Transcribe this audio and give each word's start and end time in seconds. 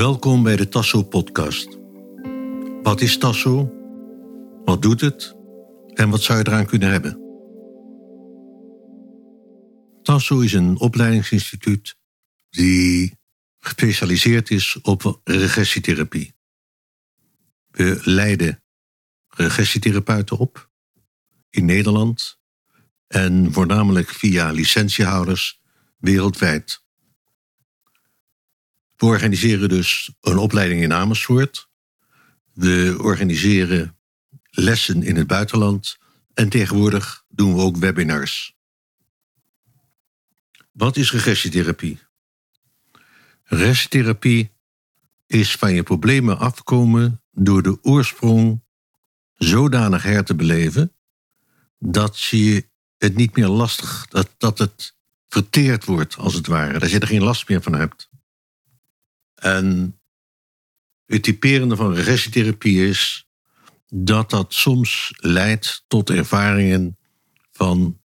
Welkom 0.00 0.42
bij 0.42 0.56
de 0.56 0.68
Tasso 0.68 1.02
podcast. 1.02 1.78
Wat 2.82 3.00
is 3.00 3.18
Tasso? 3.18 3.72
Wat 4.64 4.82
doet 4.82 5.00
het? 5.00 5.36
En 5.94 6.10
wat 6.10 6.22
zou 6.22 6.38
je 6.38 6.46
eraan 6.46 6.66
kunnen 6.66 6.90
hebben? 6.90 7.20
Tasso 10.02 10.40
is 10.40 10.52
een 10.52 10.78
opleidingsinstituut 10.78 11.98
die 12.50 13.18
gespecialiseerd 13.58 14.50
is 14.50 14.80
op 14.82 15.20
regressietherapie. 15.24 16.34
We 17.70 18.00
leiden 18.02 18.62
regressietherapeuten 19.28 20.38
op 20.38 20.70
in 21.50 21.64
Nederland 21.64 22.38
en 23.06 23.52
voornamelijk 23.52 24.08
via 24.08 24.50
licentiehouders 24.50 25.60
wereldwijd. 25.96 26.84
We 29.00 29.06
organiseren 29.06 29.68
dus 29.68 30.10
een 30.20 30.38
opleiding 30.38 30.82
in 30.82 30.92
Amersfoort. 30.92 31.68
We 32.52 32.96
organiseren 32.98 33.96
lessen 34.50 35.02
in 35.02 35.16
het 35.16 35.26
buitenland. 35.26 35.98
En 36.34 36.48
tegenwoordig 36.48 37.24
doen 37.28 37.54
we 37.54 37.60
ook 37.60 37.76
webinars. 37.76 38.56
Wat 40.72 40.96
is 40.96 41.12
regressietherapie? 41.12 41.98
Regressietherapie 43.44 44.50
is 45.26 45.52
van 45.56 45.74
je 45.74 45.82
problemen 45.82 46.38
afkomen 46.38 47.22
door 47.30 47.62
de 47.62 47.78
oorsprong 47.82 48.62
zodanig 49.34 50.02
her 50.02 50.24
te 50.24 50.34
beleven 50.34 50.92
dat 51.78 52.20
je 52.20 52.68
het 52.98 53.16
niet 53.16 53.36
meer 53.36 53.48
lastig, 53.48 54.06
dat, 54.08 54.34
dat 54.38 54.58
het 54.58 54.94
verteerd 55.28 55.84
wordt 55.84 56.16
als 56.16 56.34
het 56.34 56.46
ware, 56.46 56.78
dat 56.78 56.90
je 56.90 56.98
er 56.98 57.06
geen 57.06 57.22
last 57.22 57.48
meer 57.48 57.62
van 57.62 57.74
hebt. 57.74 58.09
En 59.40 59.98
het 61.06 61.22
typerende 61.22 61.76
van 61.76 61.94
regressietherapie 61.94 62.88
is 62.88 63.28
dat 63.88 64.30
dat 64.30 64.54
soms 64.54 65.12
leidt 65.16 65.84
tot 65.86 66.10
ervaringen 66.10 66.98
van 67.52 68.00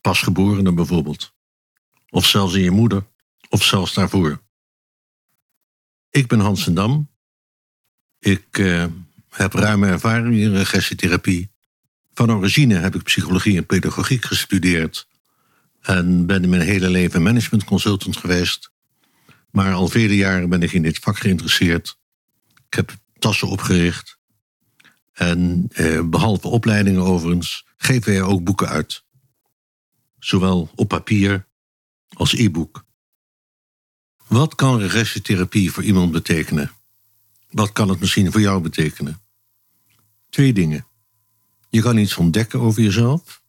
pasgeborenen 0.00 0.74
bijvoorbeeld. 0.74 1.32
Of 2.08 2.26
zelfs 2.26 2.54
in 2.54 2.62
je 2.62 2.70
moeder, 2.70 3.06
of 3.48 3.64
zelfs 3.64 3.94
daarvoor. 3.94 4.42
Ik 6.10 6.26
ben 6.26 6.40
Hans 6.40 6.64
Dam. 6.64 7.10
Ik 8.18 8.58
uh, 8.58 8.86
heb 9.28 9.52
ruime 9.52 9.86
ervaring 9.86 10.34
in 10.34 10.54
regressietherapie. 10.54 11.50
Van 12.14 12.32
origine 12.32 12.74
heb 12.74 12.94
ik 12.94 13.02
psychologie 13.02 13.56
en 13.56 13.66
pedagogiek 13.66 14.24
gestudeerd. 14.24 15.08
En 15.80 16.26
ben 16.26 16.48
mijn 16.48 16.62
hele 16.62 16.90
leven 16.90 17.22
management 17.22 17.64
consultant 17.64 18.16
geweest. 18.16 18.71
Maar 19.52 19.72
al 19.72 19.88
vele 19.88 20.16
jaren 20.16 20.48
ben 20.48 20.62
ik 20.62 20.72
in 20.72 20.82
dit 20.82 20.98
vak 20.98 21.18
geïnteresseerd. 21.18 21.98
Ik 22.66 22.74
heb 22.74 22.96
tassen 23.18 23.48
opgericht. 23.48 24.18
En 25.12 25.66
eh, 25.72 26.08
behalve 26.08 26.48
opleidingen 26.48 27.02
overigens, 27.02 27.66
geven 27.76 28.12
wij 28.12 28.22
ook 28.22 28.44
boeken 28.44 28.68
uit. 28.68 29.04
Zowel 30.18 30.70
op 30.74 30.88
papier 30.88 31.46
als 32.08 32.32
e-book. 32.34 32.84
Wat 34.26 34.54
kan 34.54 34.78
regressietherapie 34.78 35.72
voor 35.72 35.82
iemand 35.82 36.12
betekenen? 36.12 36.70
Wat 37.50 37.72
kan 37.72 37.88
het 37.88 38.00
misschien 38.00 38.32
voor 38.32 38.40
jou 38.40 38.60
betekenen? 38.60 39.20
Twee 40.30 40.52
dingen. 40.52 40.86
Je 41.68 41.82
kan 41.82 41.96
iets 41.96 42.16
ontdekken 42.16 42.60
over 42.60 42.82
jezelf, 42.82 43.42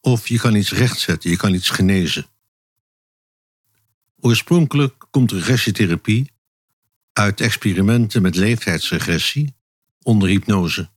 of 0.00 0.28
je 0.28 0.38
kan 0.38 0.54
iets 0.54 0.72
rechtzetten, 0.72 1.30
je 1.30 1.36
kan 1.36 1.54
iets 1.54 1.70
genezen. 1.70 2.26
Oorspronkelijk 4.20 5.06
komt 5.10 5.32
regressietherapie 5.32 6.32
uit 7.12 7.40
experimenten 7.40 8.22
met 8.22 8.36
leeftijdsregressie 8.36 9.54
onder 10.02 10.28
hypnose. 10.28 10.88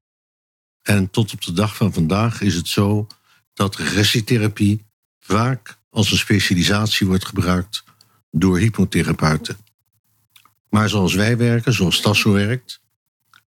En 0.81 1.09
tot 1.09 1.33
op 1.33 1.41
de 1.41 1.53
dag 1.53 1.75
van 1.75 1.93
vandaag 1.93 2.41
is 2.41 2.55
het 2.55 2.67
zo 2.67 3.07
dat 3.53 3.75
regressietherapie 3.75 4.85
vaak 5.19 5.77
als 5.89 6.11
een 6.11 6.17
specialisatie 6.17 7.07
wordt 7.07 7.25
gebruikt 7.25 7.83
door 8.31 8.57
hypnotherapeuten. 8.57 9.57
Maar 10.69 10.89
zoals 10.89 11.13
wij 11.13 11.37
werken, 11.37 11.73
zoals 11.73 12.01
Tasso 12.01 12.31
werkt, 12.31 12.81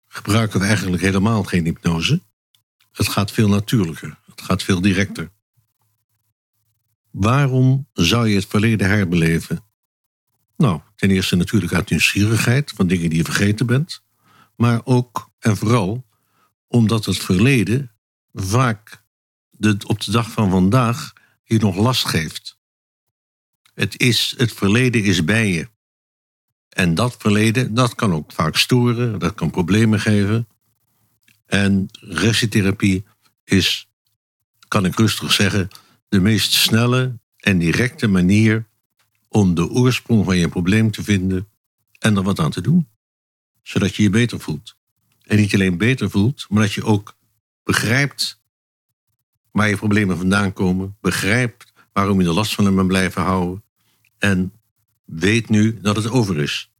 gebruiken 0.06 0.60
we 0.60 0.66
eigenlijk 0.66 1.03
helemaal 1.03 1.44
geen 1.44 1.64
hypnose. 1.64 2.22
Het 2.93 3.08
gaat 3.08 3.31
veel 3.31 3.48
natuurlijker, 3.48 4.19
het 4.26 4.43
gaat 4.43 4.62
veel 4.62 4.81
directer. 4.81 5.31
Waarom 7.16 7.88
zou 7.93 8.28
je 8.28 8.34
het 8.34 8.47
verleden 8.47 8.88
herbeleven? 8.88 9.65
Nou, 10.56 10.81
ten 10.97 11.10
eerste 11.10 11.37
natuurlijk 11.37 11.72
uit 11.72 11.91
nieuwsgierigheid 11.91 12.72
van 12.77 12.87
dingen 12.87 13.09
die 13.09 13.19
je 13.19 13.25
vergeten 13.25 13.66
bent. 13.66 14.03
Maar 14.56 14.81
ook 14.84 15.31
en 15.38 15.56
vooral 15.56 16.06
omdat 16.66 17.05
het 17.05 17.16
verleden 17.16 17.93
vaak 18.32 19.03
de, 19.50 19.76
op 19.87 20.00
de 20.00 20.10
dag 20.10 20.31
van 20.31 20.50
vandaag 20.50 21.12
je 21.44 21.59
nog 21.59 21.76
last 21.76 22.06
geeft. 22.06 22.59
Het, 23.75 24.00
is, 24.00 24.34
het 24.37 24.53
verleden 24.53 25.03
is 25.03 25.25
bij 25.25 25.53
je. 25.53 25.69
En 26.69 26.94
dat 26.94 27.16
verleden, 27.19 27.75
dat 27.75 27.94
kan 27.94 28.12
ook 28.12 28.32
vaak 28.32 28.56
storen, 28.56 29.19
dat 29.19 29.34
kan 29.34 29.50
problemen 29.50 30.00
geven. 30.00 30.49
En 31.47 31.88
regressietherapie 31.91 33.05
is, 33.44 33.88
kan 34.69 34.84
ik 34.84 34.99
rustig 34.99 35.32
zeggen, 35.32 35.69
de 36.09 36.21
meest 36.21 36.53
snelle 36.53 37.19
en 37.37 37.59
directe 37.59 38.06
manier 38.06 38.69
om 39.28 39.55
de 39.55 39.69
oorsprong 39.69 40.25
van 40.25 40.37
je 40.37 40.49
probleem 40.49 40.91
te 40.91 41.03
vinden 41.03 41.49
en 41.99 42.17
er 42.17 42.22
wat 42.22 42.39
aan 42.39 42.50
te 42.50 42.61
doen. 42.61 42.89
Zodat 43.62 43.94
je 43.94 44.03
je 44.03 44.11
beter 44.11 44.41
voelt. 44.41 44.77
En 45.22 45.37
niet 45.37 45.55
alleen 45.55 45.77
beter 45.77 46.11
voelt, 46.11 46.47
maar 46.49 46.62
dat 46.62 46.72
je 46.72 46.84
ook 46.84 47.17
begrijpt 47.62 48.41
waar 49.50 49.69
je 49.69 49.77
problemen 49.77 50.17
vandaan 50.17 50.53
komen, 50.53 50.97
begrijpt 51.00 51.72
waarom 51.93 52.21
je 52.21 52.27
er 52.27 52.33
last 52.33 52.55
van 52.55 52.65
hem 52.65 52.75
bent 52.75 52.88
blijven 52.88 53.23
houden 53.23 53.65
en 54.19 54.53
weet 55.05 55.49
nu 55.49 55.81
dat 55.81 55.97
het 55.97 56.09
over 56.09 56.38
is. 56.38 56.71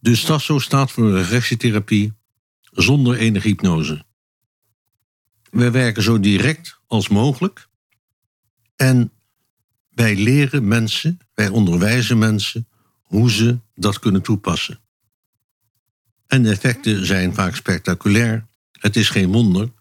Dus 0.00 0.24
Tasso 0.24 0.58
staat 0.58 0.92
voor 0.92 1.12
regressietherapie 1.12 2.12
zonder 2.62 3.16
enige 3.16 3.48
hypnose. 3.48 4.04
We 5.52 5.70
werken 5.70 6.02
zo 6.02 6.20
direct 6.20 6.78
als 6.86 7.08
mogelijk 7.08 7.68
en 8.76 9.12
wij 9.90 10.16
leren 10.16 10.68
mensen, 10.68 11.18
wij 11.34 11.48
onderwijzen 11.48 12.18
mensen 12.18 12.68
hoe 13.02 13.30
ze 13.30 13.58
dat 13.74 13.98
kunnen 13.98 14.22
toepassen. 14.22 14.80
En 16.26 16.42
de 16.42 16.50
effecten 16.50 17.06
zijn 17.06 17.34
vaak 17.34 17.56
spectaculair. 17.56 18.46
Het 18.72 18.96
is 18.96 19.08
geen 19.08 19.32
wonder 19.32 19.72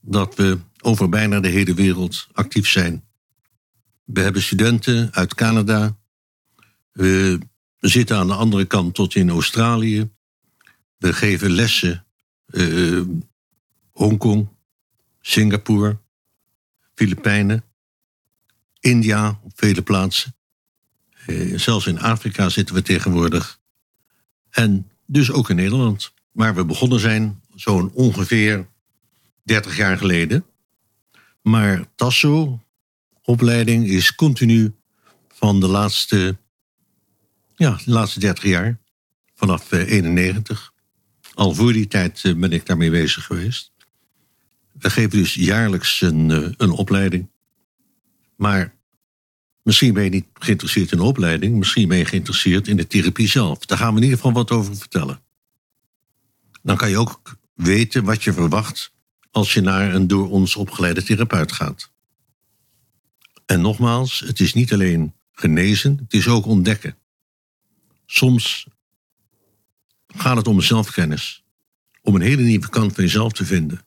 dat 0.00 0.34
we 0.34 0.58
over 0.80 1.08
bijna 1.08 1.40
de 1.40 1.48
hele 1.48 1.74
wereld 1.74 2.28
actief 2.32 2.68
zijn. 2.68 3.04
We 4.04 4.20
hebben 4.20 4.42
studenten 4.42 5.12
uit 5.12 5.34
Canada. 5.34 5.96
We 6.92 7.38
zitten 7.78 8.16
aan 8.16 8.26
de 8.26 8.34
andere 8.34 8.64
kant 8.64 8.94
tot 8.94 9.14
in 9.14 9.30
Australië. 9.30 10.10
We 10.98 11.12
geven 11.12 11.50
lessen 11.50 12.04
uh, 12.46 13.02
Hongkong, 13.90 14.48
Singapore, 15.22 15.98
Filipijnen. 16.94 17.64
India 18.80 19.40
op 19.42 19.52
vele 19.54 19.82
plaatsen. 19.82 20.34
Eh, 21.26 21.58
zelfs 21.58 21.86
in 21.86 22.00
Afrika 22.00 22.48
zitten 22.48 22.74
we 22.74 22.82
tegenwoordig. 22.82 23.60
En 24.50 24.90
dus 25.06 25.30
ook 25.30 25.50
in 25.50 25.56
Nederland. 25.56 26.12
Waar 26.32 26.54
we 26.54 26.64
begonnen 26.64 27.00
zijn, 27.00 27.40
zo'n 27.54 27.90
ongeveer 27.92 28.68
30 29.42 29.76
jaar 29.76 29.98
geleden. 29.98 30.44
Maar 31.42 31.84
Tasso, 31.94 32.62
opleiding, 33.22 33.86
is 33.86 34.14
continu 34.14 34.74
van 35.28 35.60
de 35.60 35.66
laatste, 35.66 36.36
ja, 37.54 37.78
laatste 37.84 38.20
30 38.20 38.44
jaar. 38.44 38.78
Vanaf 39.34 39.72
91. 39.72 40.72
Eh, 41.22 41.34
Al 41.34 41.54
voor 41.54 41.72
die 41.72 41.88
tijd 41.88 42.20
eh, 42.24 42.34
ben 42.34 42.52
ik 42.52 42.66
daarmee 42.66 42.90
bezig 42.90 43.24
geweest. 43.24 43.72
We 44.72 44.90
geven 44.90 45.18
dus 45.18 45.34
jaarlijks 45.34 46.00
een, 46.00 46.54
een 46.56 46.70
opleiding. 46.70 47.30
Maar 48.36 48.74
misschien 49.62 49.94
ben 49.94 50.04
je 50.04 50.10
niet 50.10 50.26
geïnteresseerd 50.34 50.92
in 50.92 50.98
de 50.98 51.04
opleiding, 51.04 51.58
misschien 51.58 51.88
ben 51.88 51.98
je 51.98 52.04
geïnteresseerd 52.04 52.68
in 52.68 52.76
de 52.76 52.86
therapie 52.86 53.28
zelf. 53.28 53.66
Daar 53.66 53.78
gaan 53.78 53.90
we 53.90 53.96
in 53.96 54.02
ieder 54.02 54.18
geval 54.18 54.32
wat 54.32 54.50
over 54.50 54.76
vertellen. 54.76 55.22
Dan 56.62 56.76
kan 56.76 56.90
je 56.90 56.98
ook 56.98 57.36
weten 57.54 58.04
wat 58.04 58.22
je 58.22 58.32
verwacht 58.32 58.92
als 59.30 59.54
je 59.54 59.60
naar 59.60 59.94
een 59.94 60.06
door 60.06 60.30
ons 60.30 60.56
opgeleide 60.56 61.02
therapeut 61.02 61.52
gaat. 61.52 61.90
En 63.46 63.60
nogmaals, 63.60 64.20
het 64.20 64.40
is 64.40 64.54
niet 64.54 64.72
alleen 64.72 65.14
genezen, 65.32 65.96
het 66.02 66.12
is 66.12 66.28
ook 66.28 66.46
ontdekken. 66.46 66.96
Soms 68.06 68.66
gaat 70.06 70.36
het 70.36 70.46
om 70.46 70.60
zelfkennis, 70.60 71.44
om 72.02 72.14
een 72.14 72.20
hele 72.20 72.42
nieuwe 72.42 72.68
kant 72.68 72.94
van 72.94 73.04
jezelf 73.04 73.32
te 73.32 73.44
vinden. 73.44 73.86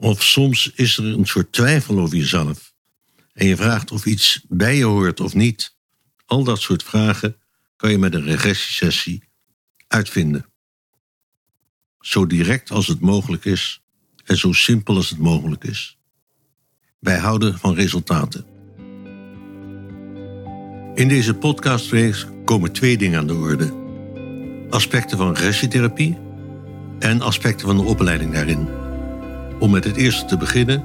Of 0.00 0.22
soms 0.22 0.70
is 0.74 0.96
er 0.96 1.04
een 1.04 1.26
soort 1.26 1.52
twijfel 1.52 1.98
over 1.98 2.16
jezelf 2.16 2.72
en 3.32 3.46
je 3.46 3.56
vraagt 3.56 3.90
of 3.90 4.06
iets 4.06 4.44
bij 4.48 4.76
je 4.76 4.84
hoort 4.84 5.20
of 5.20 5.34
niet. 5.34 5.76
Al 6.26 6.44
dat 6.44 6.60
soort 6.60 6.82
vragen 6.82 7.36
kan 7.76 7.90
je 7.90 7.98
met 7.98 8.14
een 8.14 8.24
regressiesessie 8.24 9.22
uitvinden. 9.86 10.46
Zo 12.00 12.26
direct 12.26 12.70
als 12.70 12.86
het 12.86 13.00
mogelijk 13.00 13.44
is 13.44 13.80
en 14.24 14.36
zo 14.36 14.52
simpel 14.52 14.96
als 14.96 15.10
het 15.10 15.18
mogelijk 15.18 15.64
is. 15.64 15.98
Wij 16.98 17.18
houden 17.18 17.58
van 17.58 17.74
resultaten. 17.74 18.44
In 20.94 21.08
deze 21.08 21.34
podcastreeks 21.34 22.26
komen 22.44 22.72
twee 22.72 22.98
dingen 22.98 23.18
aan 23.18 23.26
de 23.26 23.34
orde: 23.34 23.74
aspecten 24.70 25.18
van 25.18 25.34
regressietherapie 25.34 26.18
en 26.98 27.20
aspecten 27.20 27.66
van 27.66 27.76
de 27.76 27.82
opleiding 27.82 28.32
daarin. 28.32 28.79
Om 29.60 29.70
met 29.70 29.84
het 29.84 29.96
eerste 29.96 30.24
te 30.24 30.36
beginnen, 30.36 30.82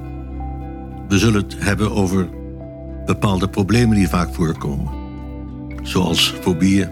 we 1.08 1.18
zullen 1.18 1.42
het 1.42 1.56
hebben 1.58 1.90
over 1.90 2.28
bepaalde 3.06 3.48
problemen 3.48 3.96
die 3.96 4.08
vaak 4.08 4.34
voorkomen, 4.34 4.92
zoals 5.82 6.34
fobieën, 6.40 6.88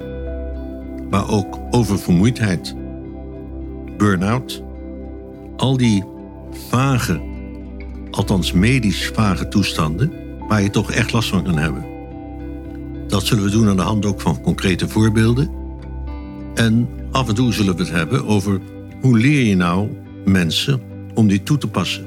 maar 1.10 1.30
ook 1.30 1.58
oververmoeidheid, 1.70 2.74
burn-out, 3.96 4.62
al 5.56 5.76
die 5.76 6.04
vage, 6.68 7.20
althans 8.10 8.52
medisch 8.52 9.10
vage 9.14 9.48
toestanden 9.48 10.12
waar 10.48 10.62
je 10.62 10.70
toch 10.70 10.90
echt 10.90 11.12
last 11.12 11.28
van 11.28 11.44
kan 11.44 11.58
hebben. 11.58 11.84
Dat 13.08 13.24
zullen 13.24 13.44
we 13.44 13.50
doen 13.50 13.68
aan 13.68 13.76
de 13.76 13.82
hand 13.82 14.06
ook 14.06 14.20
van 14.20 14.40
concrete 14.40 14.88
voorbeelden. 14.88 15.50
En 16.54 16.88
af 17.10 17.28
en 17.28 17.34
toe 17.34 17.52
zullen 17.52 17.76
we 17.76 17.82
het 17.82 17.90
hebben 17.92 18.26
over 18.26 18.60
hoe 19.00 19.18
leer 19.18 19.44
je 19.44 19.56
nou 19.56 19.88
mensen 20.24 20.80
om 21.14 21.28
die 21.28 21.42
toe 21.42 21.58
te 21.58 21.68
passen. 21.68 22.04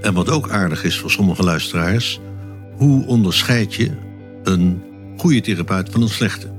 En 0.00 0.14
wat 0.14 0.30
ook 0.30 0.50
aardig 0.50 0.84
is 0.84 0.98
voor 0.98 1.10
sommige 1.10 1.42
luisteraars, 1.42 2.20
hoe 2.76 3.06
onderscheid 3.06 3.74
je 3.74 3.90
een 4.42 4.82
goede 5.16 5.40
therapeut 5.40 5.90
van 5.90 6.02
een 6.02 6.08
slechte? 6.08 6.50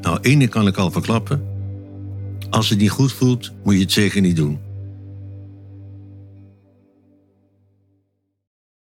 Nou, 0.00 0.18
één 0.20 0.48
kan 0.48 0.66
ik 0.66 0.76
al 0.76 0.90
verklappen. 0.90 1.42
Als 2.50 2.68
het 2.68 2.78
niet 2.78 2.90
goed 2.90 3.12
voelt, 3.12 3.52
moet 3.64 3.74
je 3.74 3.80
het 3.80 3.92
zeker 3.92 4.20
niet 4.20 4.36
doen. 4.36 4.58